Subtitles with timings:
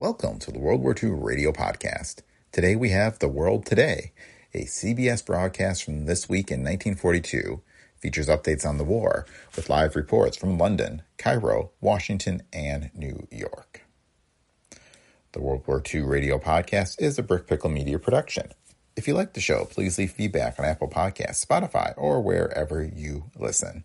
[0.00, 2.22] Welcome to the World War II Radio Podcast.
[2.52, 4.12] Today we have The World Today,
[4.54, 7.60] a CBS broadcast from this week in 1942.
[7.96, 9.26] Features updates on the war
[9.56, 13.82] with live reports from London, Cairo, Washington, and New York.
[15.32, 18.52] The World War II Radio Podcast is a Brick Pickle Media production.
[18.94, 23.32] If you like the show, please leave feedback on Apple Podcasts, Spotify, or wherever you
[23.36, 23.82] listen.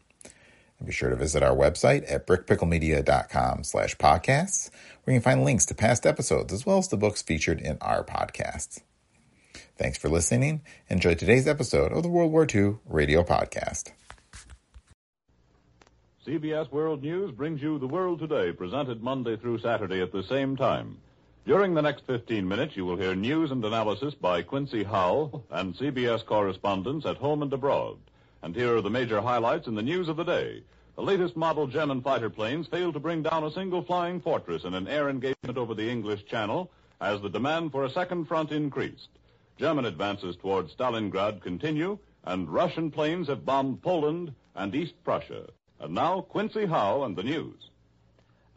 [0.83, 4.69] Be sure to visit our website at brickpicklemedia.com slash podcasts,
[5.03, 7.77] where you can find links to past episodes as well as the books featured in
[7.79, 8.81] our podcasts.
[9.77, 10.61] Thanks for listening.
[10.89, 13.91] Enjoy today's episode of the World War II Radio Podcast.
[16.27, 20.55] CBS World News brings you The World Today, presented Monday through Saturday at the same
[20.55, 20.97] time.
[21.45, 25.75] During the next 15 minutes, you will hear news and analysis by Quincy Howe and
[25.75, 27.97] CBS correspondents at home and abroad.
[28.43, 30.63] And here are the major highlights in the news of the day.
[30.97, 34.73] The latest model German fighter planes failed to bring down a single flying fortress in
[34.73, 36.69] an air engagement over the English Channel
[36.99, 39.07] as the demand for a second front increased.
[39.57, 45.45] German advances toward Stalingrad continue, and Russian planes have bombed Poland and East Prussia.
[45.79, 47.69] And now, Quincy Howe and the news.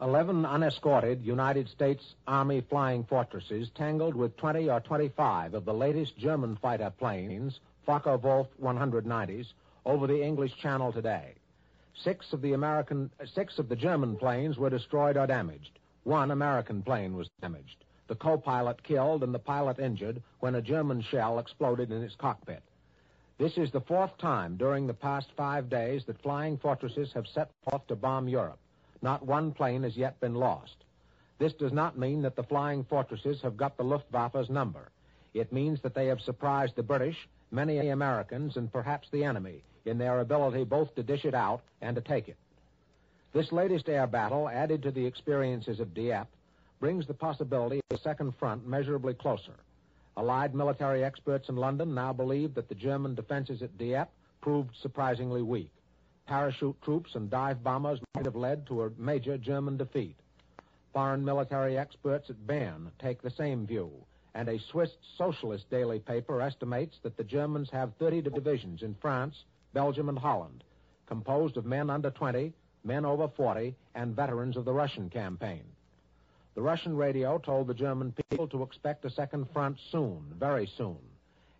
[0.01, 6.17] 11 unescorted United States Army flying fortresses tangled with 20 or 25 of the latest
[6.17, 9.53] German fighter planes, Focke-Wulf 190s,
[9.87, 11.33] over the English Channel today.
[12.03, 15.79] Six of the American, six of the German planes were destroyed or damaged.
[16.03, 17.85] One American plane was damaged.
[18.07, 22.61] The co-pilot killed and the pilot injured when a German shell exploded in its cockpit.
[23.37, 27.49] This is the fourth time during the past five days that flying fortresses have set
[27.63, 28.59] forth to bomb Europe.
[29.01, 30.75] Not one plane has yet been lost.
[31.39, 34.89] This does not mean that the flying fortresses have got the Luftwaffe's number.
[35.33, 39.97] It means that they have surprised the British, many Americans, and perhaps the enemy in
[39.97, 42.37] their ability both to dish it out and to take it.
[43.33, 46.29] This latest air battle, added to the experiences of Dieppe,
[46.79, 49.55] brings the possibility of a second front measurably closer.
[50.15, 54.11] Allied military experts in London now believe that the German defenses at Dieppe
[54.41, 55.71] proved surprisingly weak.
[56.25, 60.15] Parachute troops and dive bombers might have led to a major German defeat.
[60.93, 63.91] Foreign military experts at Bern take the same view,
[64.33, 69.43] and a Swiss socialist daily paper estimates that the Germans have 30 divisions in France,
[69.77, 70.63] Belgium, and Holland,
[71.05, 72.51] composed of men under 20,
[72.83, 75.61] men over 40, and veterans of the Russian campaign.
[76.55, 80.97] The Russian radio told the German people to expect a second front soon, very soon.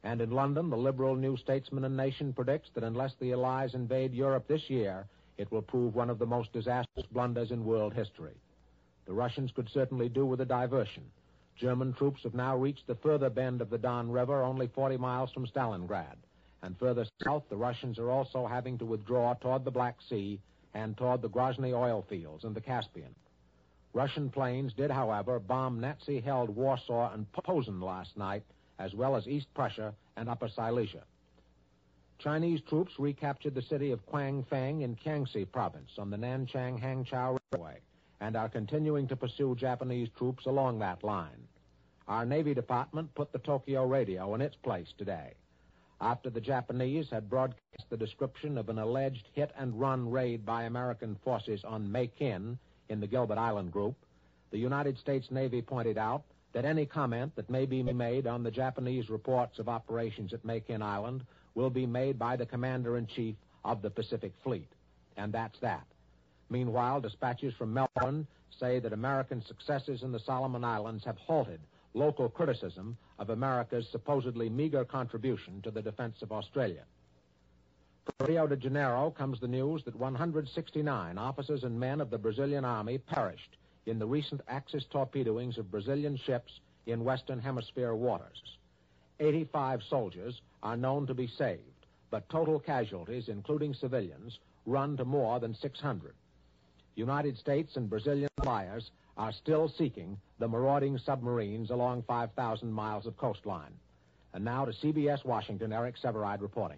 [0.03, 4.16] And in London, the liberal New Statesman and Nation predicts that unless the Allies invade
[4.16, 5.05] Europe this year,
[5.38, 8.34] it will prove one of the most disastrous blunders in world history.
[9.05, 11.03] The Russians could certainly do with a diversion.
[11.55, 15.31] German troops have now reached the further bend of the Don River, only 40 miles
[15.31, 16.17] from Stalingrad.
[16.63, 20.40] And further south, the Russians are also having to withdraw toward the Black Sea
[20.73, 23.13] and toward the Grozny oil fields and the Caspian.
[23.94, 28.44] Russian planes did, however, bomb Nazi held Warsaw and Posen last night,
[28.79, 31.03] as well as East Prussia and Upper Silesia.
[32.19, 37.79] Chinese troops recaptured the city of Quangfang in Kiangsi province on the Nanchang Hangzhou Railway
[38.19, 41.47] and are continuing to pursue Japanese troops along that line.
[42.07, 45.34] Our Navy Department put the Tokyo radio in its place today.
[46.00, 50.63] After the Japanese had broadcast the description of an alleged hit and run raid by
[50.63, 52.59] American forces on Makin
[52.90, 53.96] in the Gilbert Island group,
[54.52, 58.52] the United States Navy pointed out that any comment that may be made on the
[58.52, 61.25] Japanese reports of operations at Makin Island
[61.56, 63.35] will be made by the Commander in Chief
[63.66, 64.69] of the Pacific Fleet.
[65.18, 65.85] And that's that.
[66.50, 68.28] Meanwhile, dispatches from Melbourne
[68.59, 71.59] say that American successes in the Solomon Islands have halted
[71.94, 76.84] local criticism of America's supposedly meager contribution to the defense of Australia.
[78.05, 82.64] From Rio de Janeiro comes the news that 169 officers and men of the Brazilian
[82.64, 88.58] Army perished in the recent Axis torpedoings of Brazilian ships in Western Hemisphere waters.
[89.20, 95.40] 85 soldiers are known to be saved, but total casualties, including civilians, run to more
[95.40, 96.13] than 600.
[96.96, 103.17] United States and Brazilian flyers are still seeking the marauding submarines along 5,000 miles of
[103.17, 103.73] coastline.
[104.34, 106.78] And now to CBS Washington, Eric Sevareid reporting.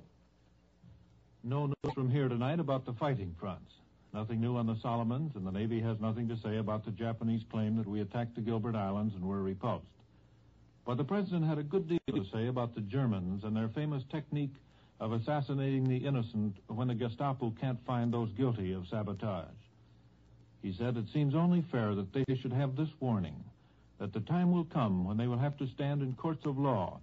[1.44, 3.72] No news from here tonight about the fighting fronts.
[4.14, 7.44] Nothing new on the Solomons, and the Navy has nothing to say about the Japanese
[7.52, 9.86] claim that we attacked the Gilbert Islands and were repulsed.
[10.86, 14.04] But the President had a good deal to say about the Germans and their famous
[14.12, 14.56] technique
[15.00, 19.46] of assassinating the innocent when the Gestapo can't find those guilty of sabotage.
[20.62, 23.44] He said it seems only fair that they should have this warning
[23.98, 27.00] that the time will come when they will have to stand in courts of law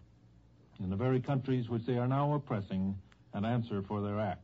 [0.80, 2.96] in the very countries which they are now oppressing
[3.32, 4.40] and answer for their acts.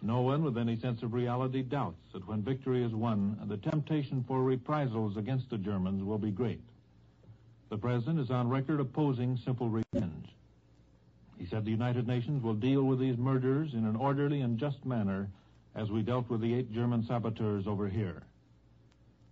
[0.00, 4.24] No one with any sense of reality doubts that when victory is won, the temptation
[4.26, 6.60] for reprisals against the Germans will be great.
[7.68, 10.28] The President is on record opposing simple revenge.
[11.38, 14.84] He said the United Nations will deal with these murders in an orderly and just
[14.84, 15.28] manner
[15.74, 18.22] as we dealt with the eight German saboteurs over here.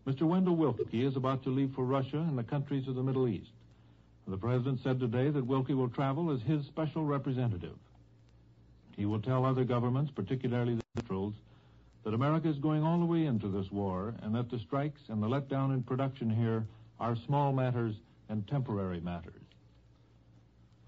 [0.07, 0.23] Mr.
[0.23, 3.51] Wendell Willkie is about to leave for Russia and the countries of the Middle East.
[4.27, 7.77] The President said today that Willkie will travel as his special representative.
[8.97, 11.35] He will tell other governments, particularly the neutrals,
[12.05, 15.23] that America is going all the way into this war and that the strikes and
[15.23, 16.65] the letdown in production here
[17.01, 17.97] are small matters
[18.29, 19.35] and temporary matters.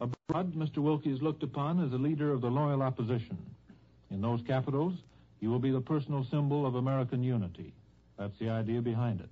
[0.00, 0.78] Abroad, Mr.
[0.78, 3.36] Willkie is looked upon as a leader of the loyal opposition.
[4.10, 4.94] In those capitals,
[5.42, 7.74] he will be the personal symbol of American unity.
[8.16, 9.28] That's the idea behind it.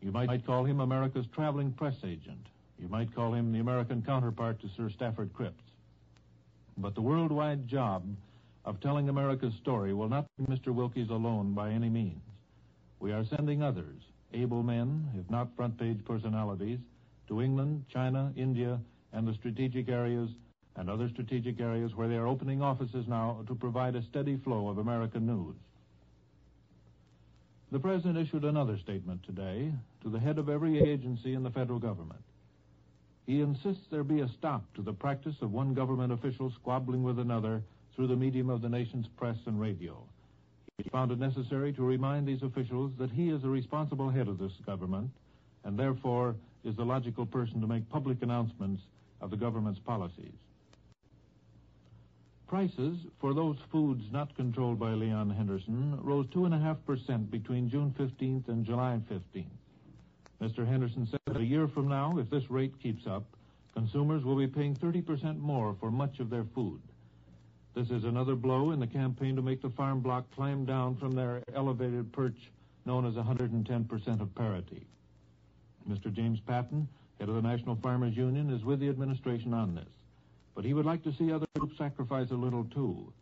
[0.00, 2.46] You might call him America's traveling press agent.
[2.78, 5.62] You might call him the American counterpart to Sir Stafford Cripps.
[6.78, 8.06] But the worldwide job
[8.64, 10.74] of telling America's story will not be Mr.
[10.74, 12.22] Willkie's alone by any means.
[12.98, 14.00] We are sending others,
[14.32, 16.78] able men, if not front page personalities,
[17.26, 18.80] to England, China, India,
[19.12, 20.30] and the strategic areas
[20.78, 24.68] and other strategic areas where they are opening offices now to provide a steady flow
[24.68, 25.56] of American news.
[27.72, 29.72] The President issued another statement today
[30.02, 32.22] to the head of every agency in the federal government.
[33.26, 37.18] He insists there be a stop to the practice of one government official squabbling with
[37.18, 37.60] another
[37.94, 40.02] through the medium of the nation's press and radio.
[40.78, 44.38] He found it necessary to remind these officials that he is the responsible head of
[44.38, 45.10] this government
[45.64, 48.80] and therefore is the logical person to make public announcements
[49.20, 50.32] of the government's policies.
[52.48, 58.64] Prices for those foods not controlled by Leon Henderson rose 2.5% between June 15th and
[58.64, 59.44] July 15th.
[60.40, 60.66] Mr.
[60.66, 63.24] Henderson said that a year from now, if this rate keeps up,
[63.74, 66.80] consumers will be paying 30% more for much of their food.
[67.74, 71.12] This is another blow in the campaign to make the farm bloc climb down from
[71.12, 72.50] their elevated perch
[72.86, 74.86] known as 110% of parity.
[75.86, 76.10] Mr.
[76.10, 76.88] James Patton,
[77.20, 79.97] head of the National Farmers Union, is with the administration on this.
[80.58, 83.12] But he would like to see other groups sacrifice a little too.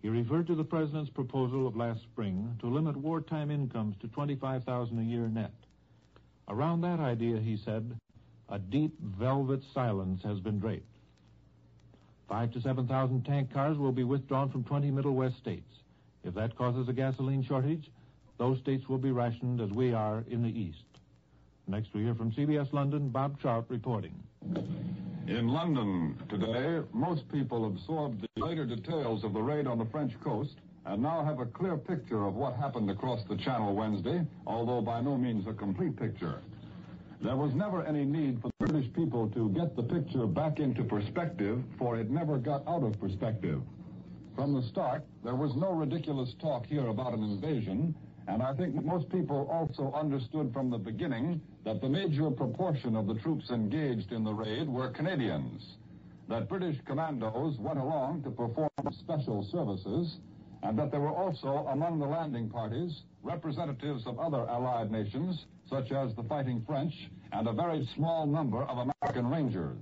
[0.00, 4.98] He referred to the president's proposal of last spring to limit wartime incomes to 25,000
[4.98, 5.52] a year net.
[6.48, 7.94] Around that idea, he said,
[8.48, 10.86] a deep velvet silence has been draped.
[12.26, 15.70] Five to 7,000 tank cars will be withdrawn from 20 Middle West states.
[16.24, 17.90] If that causes a gasoline shortage,
[18.38, 20.84] those states will be rationed as we are in the East.
[21.66, 24.14] Next, we hear from CBS London, Bob Trout reporting.
[25.28, 30.18] In London today, most people absorbed the later details of the raid on the French
[30.24, 30.54] coast
[30.86, 35.02] and now have a clear picture of what happened across the Channel Wednesday, although by
[35.02, 36.40] no means a complete picture.
[37.20, 40.82] There was never any need for the British people to get the picture back into
[40.82, 43.60] perspective, for it never got out of perspective.
[44.34, 47.94] From the start, there was no ridiculous talk here about an invasion,
[48.28, 53.06] and I think most people also understood from the beginning that the major proportion of
[53.06, 55.62] the troops engaged in the raid were Canadians,
[56.28, 58.68] that British commandos went along to perform
[59.00, 60.18] special services,
[60.62, 65.92] and that there were also among the landing parties representatives of other Allied nations, such
[65.92, 66.94] as the fighting French
[67.32, 69.76] and a very small number of American Rangers.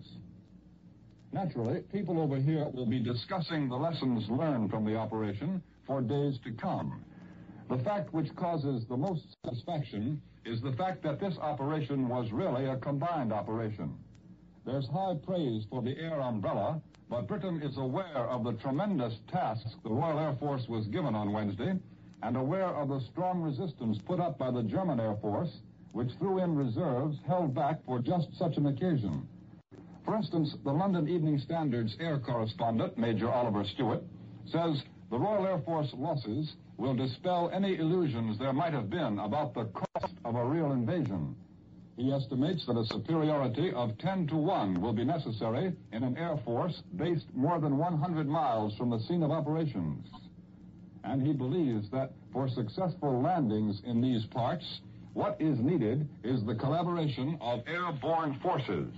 [1.32, 6.38] Naturally, people over here will be discussing the lessons learned from the operation for days
[6.44, 7.04] to come.
[7.68, 12.66] The fact which causes the most satisfaction is the fact that this operation was really
[12.66, 13.96] a combined operation.
[14.64, 16.80] There's high praise for the air umbrella,
[17.10, 21.32] but Britain is aware of the tremendous tasks the Royal Air Force was given on
[21.32, 21.74] Wednesday
[22.22, 25.50] and aware of the strong resistance put up by the German Air Force,
[25.92, 29.26] which threw in reserves held back for just such an occasion.
[30.04, 34.02] For instance, the London Evening Standard's air correspondent, Major Oliver Stewart,
[34.46, 39.54] says the Royal Air Force losses will dispel any illusions there might have been about
[39.54, 41.36] the cost of a real invasion.
[41.96, 46.36] He estimates that a superiority of 10 to 1 will be necessary in an air
[46.44, 50.06] force based more than 100 miles from the scene of operations.
[51.04, 54.80] And he believes that for successful landings in these parts,
[55.14, 58.92] what is needed is the collaboration of airborne forces.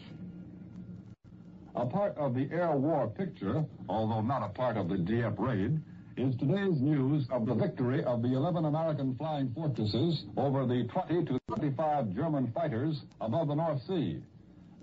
[1.76, 5.80] A part of the air war picture, although not a part of the Dieppe raid,
[6.18, 11.26] is today's news of the victory of the 11 American flying fortresses over the 20
[11.26, 14.20] to 25 German fighters above the North Sea.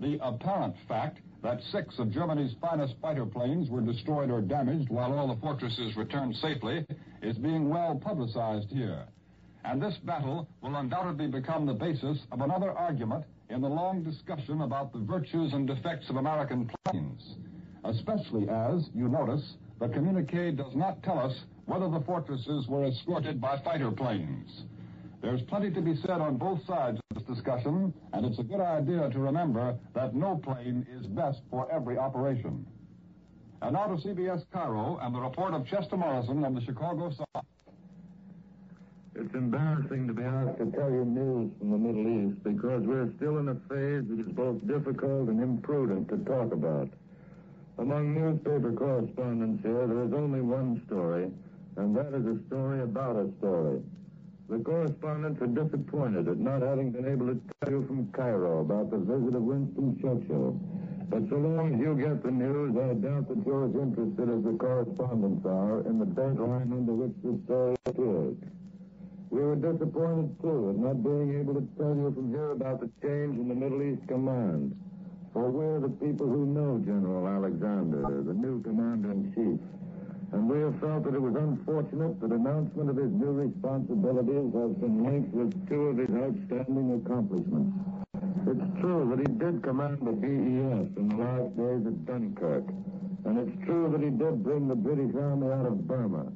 [0.00, 5.12] The apparent fact that six of Germany's finest fighter planes were destroyed or damaged while
[5.12, 6.86] all the fortresses returned safely
[7.20, 9.04] is being well publicized here.
[9.62, 14.62] And this battle will undoubtedly become the basis of another argument in the long discussion
[14.62, 17.34] about the virtues and defects of American planes,
[17.84, 21.34] especially as, you notice, the communique does not tell us
[21.66, 24.62] whether the fortresses were escorted by fighter planes.
[25.22, 28.60] There's plenty to be said on both sides of this discussion, and it's a good
[28.60, 32.66] idea to remember that no plane is best for every operation.
[33.62, 37.42] And now to CBS Cairo and the report of Chester Morrison on the Chicago Sun.
[39.14, 43.10] It's embarrassing to be asked to tell you news from the Middle East because we're
[43.16, 46.90] still in a phase that is both difficult and imprudent to talk about.
[47.78, 51.30] Among newspaper correspondents here, there is only one story,
[51.76, 53.82] and that is a story about a story.
[54.48, 58.90] The correspondents are disappointed at not having been able to tell you from Cairo about
[58.90, 60.58] the visit of Winston Churchill.
[61.10, 64.42] But so long as you get the news, I doubt that you're as interested as
[64.42, 68.36] the correspondents are in the deadline under which the story appears.
[69.28, 72.90] We were disappointed, too, at not being able to tell you from here about the
[73.02, 74.74] change in the Middle East Command.
[75.36, 79.60] We're the people who know General Alexander, the new commander-in-chief.
[80.32, 84.72] And we have felt that it was unfortunate that announcement of his new responsibilities has
[84.80, 87.76] been linked with two of his outstanding accomplishments.
[88.48, 92.64] It's true that he did command the BEF in the last days at Dunkirk.
[93.28, 96.32] And it's true that he did bring the British Army out of Burma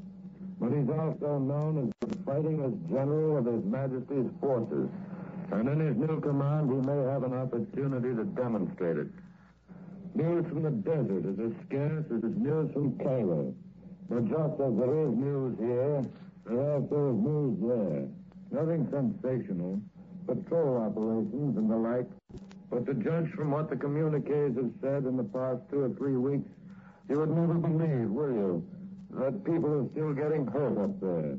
[0.61, 4.91] but he's also known as the fightingest general of His Majesty's forces.
[5.53, 9.09] And in his new command, he may have an opportunity to demonstrate it.
[10.15, 13.55] News from the desert is as scarce as news from Cairo.
[14.09, 16.07] But just as there is news here,
[16.47, 18.09] there also is news there.
[18.51, 19.81] Nothing sensational,
[20.27, 22.09] patrol operations and the like.
[22.71, 26.17] But to judge from what the communiques have said in the past two or three
[26.17, 26.49] weeks,
[27.09, 28.69] you would never believe, will you,
[29.19, 31.37] that people are still getting hurt up there.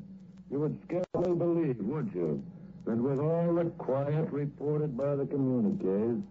[0.50, 2.44] You would scarcely believe, would you,
[2.86, 6.24] that with all the quiet reported by the communiques,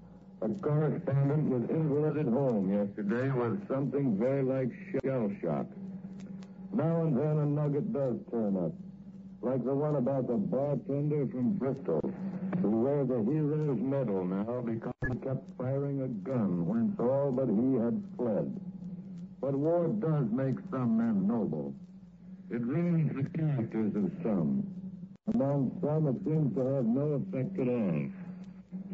[0.42, 4.70] a correspondent was invalided home yesterday with something very like
[5.04, 5.66] shell shock.
[6.72, 8.72] Now and then a nugget does turn up,
[9.42, 12.00] like the one about the bartender from Bristol,
[12.62, 17.46] who wears a hero's medal now because he kept firing a gun whence all but
[17.46, 18.60] he had fled.
[19.40, 21.74] But war does make some men noble.
[22.50, 24.79] It ruins the characters of some.
[25.34, 28.08] Among some, it seems to have no effect at all.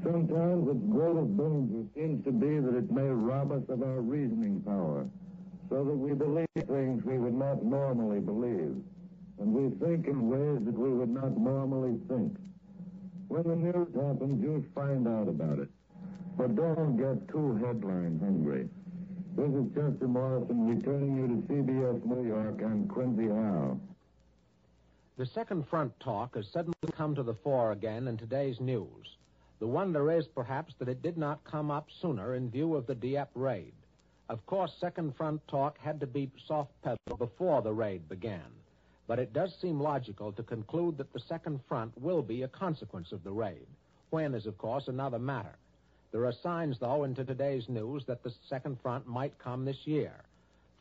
[0.03, 4.61] Sometimes its greatest danger seems to be that it may rob us of our reasoning
[4.63, 5.07] power,
[5.71, 8.77] so that we believe things we would not normally believe,
[9.41, 12.37] and we think in ways that we would not normally think.
[13.29, 15.69] When the news happens, you'll find out about it.
[16.37, 18.69] But don't get too headline hungry.
[19.37, 23.81] This is Chester Morrison returning you to CBS New York and Quincy Howe.
[25.19, 29.17] The second front talk has suddenly come to the fore again in today's news.
[29.61, 32.95] The wonder is, perhaps, that it did not come up sooner in view of the
[32.95, 33.73] Dieppe raid.
[34.29, 38.45] Of course, second front talk had to be soft pedaled before the raid began.
[39.07, 43.11] But it does seem logical to conclude that the second front will be a consequence
[43.11, 43.67] of the raid.
[44.11, 45.57] When is, of course, another matter.
[46.13, 50.13] There are signs, though, into today's news that the second front might come this year.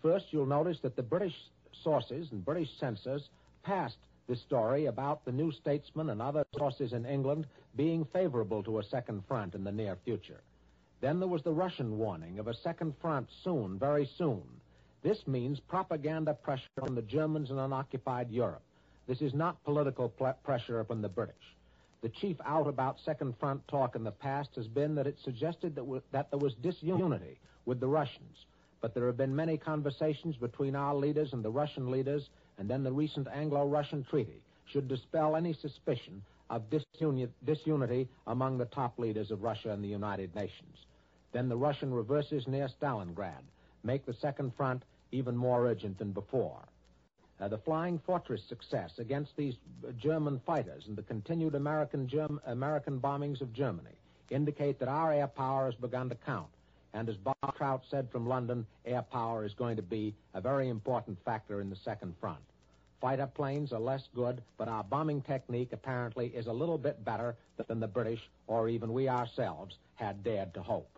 [0.02, 1.36] First, you'll notice that the British
[1.84, 3.30] sources and British censors
[3.64, 3.96] passed
[4.28, 8.84] this story about the New Statesman and other sources in England being favorable to a
[8.84, 10.42] second front in the near future.
[11.02, 14.42] Then there was the Russian warning of a second front soon, very soon.
[15.04, 18.64] This means propaganda pressure on the Germans in on occupied Europe.
[19.08, 20.10] This is not political
[20.44, 21.36] pressure upon the British.
[22.02, 25.76] The chief out about Second Front talk in the past has been that it suggested
[25.76, 28.46] that, w- that there was disunity with the Russians.
[28.82, 32.84] But there have been many conversations between our leaders and the Russian leaders, and then
[32.84, 38.98] the recent Anglo Russian treaty should dispel any suspicion of disuni- disunity among the top
[39.00, 40.78] leaders of Russia and the United Nations.
[41.32, 43.44] Then the Russian reverses near Stalingrad
[43.84, 46.60] make the Second Front even more urgent than before.
[47.40, 49.56] Uh, the Flying Fortress success against these
[49.98, 53.92] German fighters and the continued American, Germ- American bombings of Germany
[54.30, 56.48] indicate that our air power has begun to count.
[56.96, 60.70] And as Bob Trout said from London, air power is going to be a very
[60.70, 62.40] important factor in the second front.
[63.02, 67.36] Fighter planes are less good, but our bombing technique apparently is a little bit better
[67.68, 70.90] than the British or even we ourselves had dared to hope.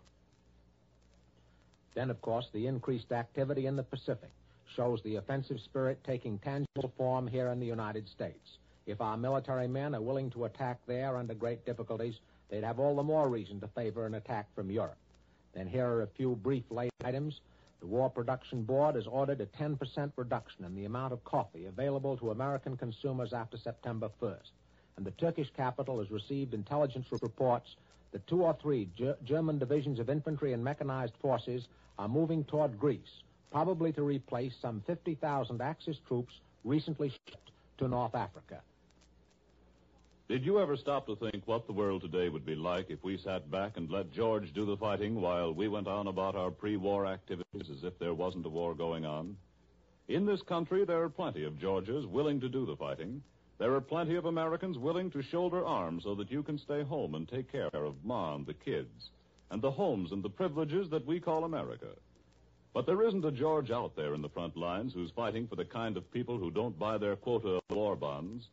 [1.96, 4.30] Then, of course, the increased activity in the Pacific
[4.76, 8.58] shows the offensive spirit taking tangible form here in the United States.
[8.86, 12.14] If our military men are willing to attack there under great difficulties,
[12.50, 14.96] they'd have all the more reason to favor an attack from Europe.
[15.54, 17.40] Then here are a few brief late items.
[17.80, 22.16] The War Production Board has ordered a 10% reduction in the amount of coffee available
[22.16, 24.50] to American consumers after September 1st.
[24.96, 27.76] And the Turkish capital has received intelligence reports
[28.10, 32.78] that two or three Ger- German divisions of infantry and mechanized forces are moving toward
[32.78, 38.60] Greece, probably to replace some 50,000 Axis troops recently shipped to North Africa.
[40.28, 43.16] Did you ever stop to think what the world today would be like if we
[43.16, 47.06] sat back and let George do the fighting while we went on about our pre-war
[47.06, 49.38] activities as if there wasn't a war going on?
[50.08, 53.22] In this country, there are plenty of Georges willing to do the fighting.
[53.56, 57.14] There are plenty of Americans willing to shoulder arms so that you can stay home
[57.14, 59.08] and take care of mom, the kids,
[59.50, 61.92] and the homes and the privileges that we call America.
[62.74, 65.64] But there isn't a George out there in the front lines who's fighting for the
[65.64, 68.44] kind of people who don't buy their quota of war bonds.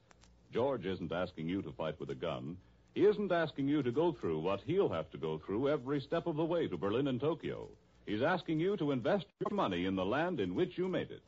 [0.56, 2.56] George isn't asking you to fight with a gun.
[2.94, 6.28] He isn't asking you to go through what he'll have to go through every step
[6.28, 7.68] of the way to Berlin and Tokyo.
[8.06, 11.24] He's asking you to invest your money in the land in which you made it.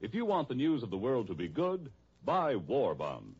[0.00, 1.90] If you want the news of the world to be good,
[2.24, 3.36] buy war bonds.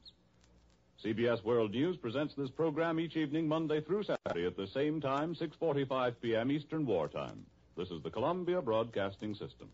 [1.02, 5.34] CBS World News presents this program each evening, Monday through Saturday at the same time,
[5.34, 6.50] 6.45 p.m.
[6.50, 7.46] Eastern War Time.
[7.74, 9.70] This is the Columbia Broadcasting System.